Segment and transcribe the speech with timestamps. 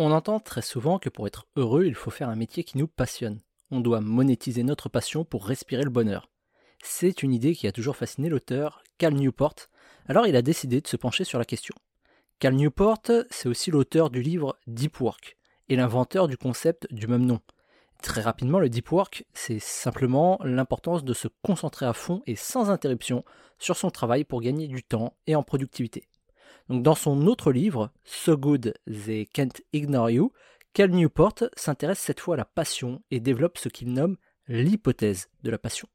[0.00, 2.86] On entend très souvent que pour être heureux, il faut faire un métier qui nous
[2.86, 3.40] passionne.
[3.72, 6.30] On doit monétiser notre passion pour respirer le bonheur.
[6.84, 9.56] C'est une idée qui a toujours fasciné l'auteur Cal Newport,
[10.06, 11.74] alors il a décidé de se pencher sur la question.
[12.38, 15.36] Cal Newport, c'est aussi l'auteur du livre Deep Work
[15.68, 17.40] et l'inventeur du concept du même nom.
[18.00, 22.70] Très rapidement, le deep work, c'est simplement l'importance de se concentrer à fond et sans
[22.70, 23.24] interruption
[23.58, 26.04] sur son travail pour gagner du temps et en productivité.
[26.68, 30.32] Dans son autre livre, So Good They Can't Ignore You,
[30.74, 35.50] Cal Newport s'intéresse cette fois à la passion et développe ce qu'il nomme l'hypothèse de
[35.50, 35.88] la passion.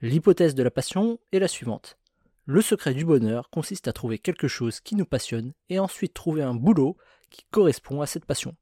[0.00, 1.98] L'hypothèse de la passion est la suivante.
[2.46, 6.42] Le secret du bonheur consiste à trouver quelque chose qui nous passionne et ensuite trouver
[6.42, 6.96] un boulot
[7.28, 8.56] qui correspond à cette passion.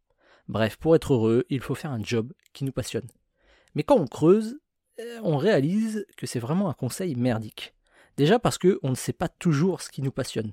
[0.48, 3.06] Bref, pour être heureux, il faut faire un job qui nous passionne.
[3.76, 4.58] Mais quand on creuse,
[4.98, 7.74] euh, on réalise que c'est vraiment un conseil merdique.
[8.16, 10.52] Déjà parce qu'on ne sait pas toujours ce qui nous passionne.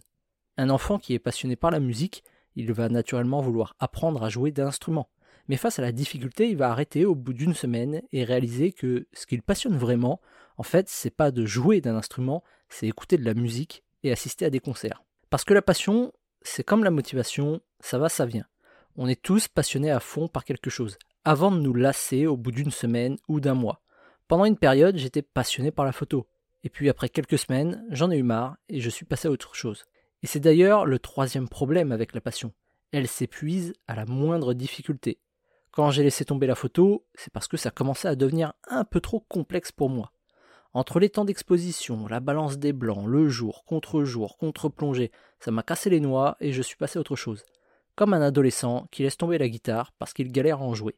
[0.62, 2.24] Un enfant qui est passionné par la musique,
[2.56, 5.10] il va naturellement vouloir apprendre à jouer d'un instrument.
[5.48, 9.08] Mais face à la difficulté, il va arrêter au bout d'une semaine et réaliser que
[9.12, 10.22] ce qu'il passionne vraiment,
[10.58, 14.46] en fait, c'est pas de jouer d'un instrument, c'est écouter de la musique et assister
[14.46, 15.02] à des concerts.
[15.32, 16.14] Parce que la passion,
[16.44, 18.46] c'est comme la motivation, ça va, ça vient.
[18.98, 22.52] On est tous passionnés à fond par quelque chose, avant de nous lasser au bout
[22.52, 23.82] d'une semaine ou d'un mois.
[24.28, 26.28] Pendant une période, j'étais passionné par la photo.
[26.64, 29.56] Et puis après quelques semaines, j'en ai eu marre et je suis passé à autre
[29.56, 29.86] chose.
[30.24, 32.54] Et c'est d'ailleurs le troisième problème avec la passion.
[32.92, 35.20] Elle s'épuise à la moindre difficulté.
[35.72, 39.00] Quand j'ai laissé tomber la photo, c'est parce que ça commençait à devenir un peu
[39.00, 40.12] trop complexe pour moi.
[40.74, 45.90] Entre les temps d'exposition, la balance des blancs, le jour, contre-jour, contre-plongée, ça m'a cassé
[45.90, 47.44] les noix et je suis passé à autre chose.
[47.96, 50.96] Comme un adolescent qui laisse tomber la guitare parce qu'il galère à en jouer.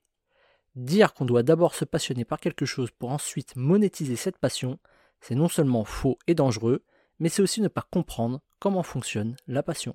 [0.75, 4.79] Dire qu'on doit d'abord se passionner par quelque chose pour ensuite monétiser cette passion,
[5.21, 6.83] c'est non seulement faux et dangereux,
[7.23, 9.91] mais c'est aussi ne pas comprendre comment fonctionne la passion.